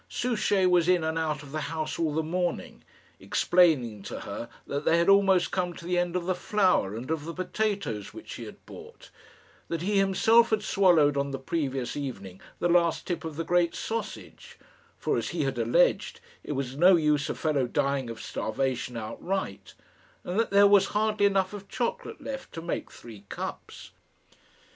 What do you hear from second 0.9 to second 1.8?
and out of the